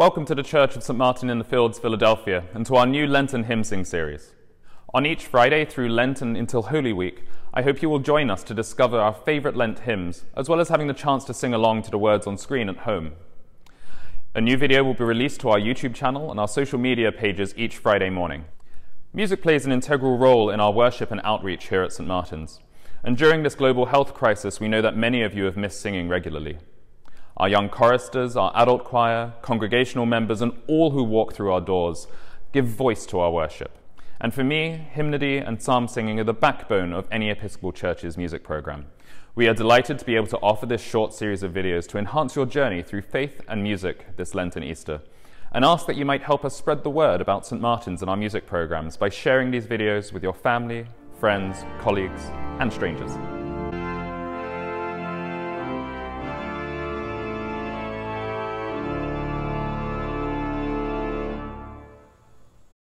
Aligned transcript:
Welcome 0.00 0.24
to 0.24 0.34
the 0.34 0.42
Church 0.42 0.76
of 0.76 0.82
St. 0.82 0.96
Martin 0.96 1.28
in 1.28 1.36
the 1.36 1.44
Fields, 1.44 1.78
Philadelphia, 1.78 2.44
and 2.54 2.64
to 2.64 2.76
our 2.76 2.86
new 2.86 3.06
Lenten 3.06 3.44
hymn 3.44 3.62
sing 3.62 3.84
series. 3.84 4.32
On 4.94 5.04
each 5.04 5.26
Friday 5.26 5.66
through 5.66 5.90
Lent 5.90 6.22
and 6.22 6.38
until 6.38 6.62
Holy 6.62 6.94
Week, 6.94 7.26
I 7.52 7.60
hope 7.60 7.82
you 7.82 7.90
will 7.90 7.98
join 7.98 8.30
us 8.30 8.42
to 8.44 8.54
discover 8.54 8.98
our 8.98 9.12
favourite 9.12 9.58
Lent 9.58 9.80
hymns, 9.80 10.24
as 10.34 10.48
well 10.48 10.58
as 10.58 10.70
having 10.70 10.86
the 10.86 10.94
chance 10.94 11.24
to 11.24 11.34
sing 11.34 11.52
along 11.52 11.82
to 11.82 11.90
the 11.90 11.98
words 11.98 12.26
on 12.26 12.38
screen 12.38 12.70
at 12.70 12.78
home. 12.78 13.12
A 14.34 14.40
new 14.40 14.56
video 14.56 14.82
will 14.82 14.94
be 14.94 15.04
released 15.04 15.42
to 15.42 15.50
our 15.50 15.60
YouTube 15.60 15.94
channel 15.94 16.30
and 16.30 16.40
our 16.40 16.48
social 16.48 16.78
media 16.78 17.12
pages 17.12 17.52
each 17.58 17.76
Friday 17.76 18.08
morning. 18.08 18.46
Music 19.12 19.42
plays 19.42 19.66
an 19.66 19.72
integral 19.72 20.16
role 20.16 20.48
in 20.48 20.60
our 20.60 20.72
worship 20.72 21.10
and 21.10 21.20
outreach 21.24 21.68
here 21.68 21.82
at 21.82 21.92
St. 21.92 22.08
Martin's. 22.08 22.60
And 23.04 23.18
during 23.18 23.42
this 23.42 23.54
global 23.54 23.84
health 23.84 24.14
crisis, 24.14 24.60
we 24.60 24.68
know 24.68 24.80
that 24.80 24.96
many 24.96 25.20
of 25.20 25.34
you 25.34 25.44
have 25.44 25.58
missed 25.58 25.82
singing 25.82 26.08
regularly 26.08 26.56
our 27.40 27.48
young 27.48 27.70
choristers, 27.70 28.36
our 28.36 28.52
adult 28.54 28.84
choir, 28.84 29.32
congregational 29.40 30.04
members, 30.04 30.42
and 30.42 30.52
all 30.66 30.90
who 30.90 31.02
walk 31.02 31.32
through 31.32 31.50
our 31.50 31.60
doors 31.60 32.06
give 32.52 32.66
voice 32.66 33.06
to 33.06 33.18
our 33.18 33.30
worship. 33.30 33.78
And 34.20 34.34
for 34.34 34.44
me, 34.44 34.72
hymnody 34.92 35.38
and 35.38 35.62
psalm 35.62 35.88
singing 35.88 36.20
are 36.20 36.24
the 36.24 36.34
backbone 36.34 36.92
of 36.92 37.08
any 37.10 37.30
Episcopal 37.30 37.72
Church's 37.72 38.18
music 38.18 38.44
program. 38.44 38.88
We 39.34 39.48
are 39.48 39.54
delighted 39.54 39.98
to 40.00 40.04
be 40.04 40.16
able 40.16 40.26
to 40.26 40.36
offer 40.40 40.66
this 40.66 40.82
short 40.82 41.14
series 41.14 41.42
of 41.42 41.54
videos 41.54 41.88
to 41.88 41.96
enhance 41.96 42.36
your 42.36 42.44
journey 42.44 42.82
through 42.82 43.02
faith 43.02 43.40
and 43.48 43.62
music 43.62 44.18
this 44.18 44.34
Lenten 44.34 44.62
Easter, 44.62 45.00
and 45.50 45.64
ask 45.64 45.86
that 45.86 45.96
you 45.96 46.04
might 46.04 46.22
help 46.22 46.44
us 46.44 46.54
spread 46.54 46.84
the 46.84 46.90
word 46.90 47.22
about 47.22 47.46
St. 47.46 47.62
Martin's 47.62 48.02
and 48.02 48.10
our 48.10 48.18
music 48.18 48.46
programs 48.46 48.98
by 48.98 49.08
sharing 49.08 49.50
these 49.50 49.66
videos 49.66 50.12
with 50.12 50.22
your 50.22 50.34
family, 50.34 50.84
friends, 51.18 51.64
colleagues, 51.80 52.20
and 52.58 52.70
strangers. 52.70 53.39